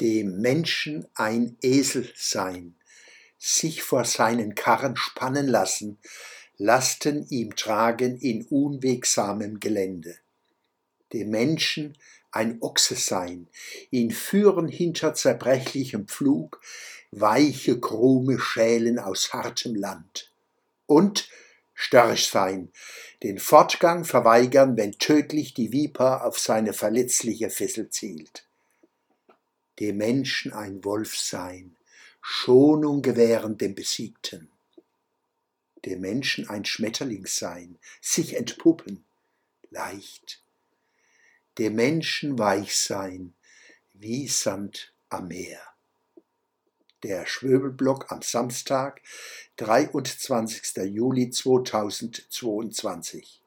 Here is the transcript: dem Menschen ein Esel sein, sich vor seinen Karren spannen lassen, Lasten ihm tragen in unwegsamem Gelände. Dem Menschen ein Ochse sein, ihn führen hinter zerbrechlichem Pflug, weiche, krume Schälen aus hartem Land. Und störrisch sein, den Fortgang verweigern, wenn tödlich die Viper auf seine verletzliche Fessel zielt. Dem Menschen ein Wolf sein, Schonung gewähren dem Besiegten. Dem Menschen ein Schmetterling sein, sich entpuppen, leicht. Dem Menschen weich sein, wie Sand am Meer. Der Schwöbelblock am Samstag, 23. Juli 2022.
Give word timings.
dem 0.00 0.40
Menschen 0.40 1.06
ein 1.14 1.56
Esel 1.62 2.10
sein, 2.16 2.74
sich 3.38 3.82
vor 3.82 4.04
seinen 4.04 4.54
Karren 4.54 4.96
spannen 4.96 5.46
lassen, 5.46 5.98
Lasten 6.62 7.26
ihm 7.30 7.56
tragen 7.56 8.18
in 8.18 8.44
unwegsamem 8.44 9.60
Gelände. 9.60 10.18
Dem 11.10 11.30
Menschen 11.30 11.96
ein 12.32 12.60
Ochse 12.60 12.96
sein, 12.96 13.48
ihn 13.90 14.10
führen 14.10 14.68
hinter 14.68 15.14
zerbrechlichem 15.14 16.06
Pflug, 16.06 16.60
weiche, 17.12 17.80
krume 17.80 18.38
Schälen 18.38 18.98
aus 18.98 19.32
hartem 19.32 19.74
Land. 19.74 20.34
Und 20.84 21.30
störrisch 21.72 22.28
sein, 22.28 22.72
den 23.22 23.38
Fortgang 23.38 24.04
verweigern, 24.04 24.76
wenn 24.76 24.92
tödlich 24.92 25.54
die 25.54 25.72
Viper 25.72 26.26
auf 26.26 26.38
seine 26.38 26.74
verletzliche 26.74 27.48
Fessel 27.48 27.88
zielt. 27.88 28.49
Dem 29.80 29.96
Menschen 29.96 30.52
ein 30.52 30.84
Wolf 30.84 31.16
sein, 31.16 31.74
Schonung 32.20 33.00
gewähren 33.00 33.56
dem 33.56 33.74
Besiegten. 33.74 34.50
Dem 35.86 36.02
Menschen 36.02 36.50
ein 36.50 36.66
Schmetterling 36.66 37.26
sein, 37.26 37.78
sich 38.02 38.36
entpuppen, 38.36 39.06
leicht. 39.70 40.42
Dem 41.56 41.76
Menschen 41.76 42.38
weich 42.38 42.76
sein, 42.76 43.32
wie 43.94 44.28
Sand 44.28 44.92
am 45.08 45.28
Meer. 45.28 45.62
Der 47.02 47.24
Schwöbelblock 47.24 48.12
am 48.12 48.20
Samstag, 48.20 49.00
23. 49.56 50.76
Juli 50.92 51.30
2022. 51.30 53.39